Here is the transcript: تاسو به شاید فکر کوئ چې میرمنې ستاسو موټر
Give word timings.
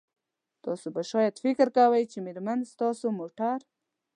تاسو 0.65 0.87
به 0.95 1.01
شاید 1.11 1.33
فکر 1.43 1.67
کوئ 1.77 2.03
چې 2.11 2.17
میرمنې 2.25 2.65
ستاسو 2.73 3.07
موټر 3.19 3.57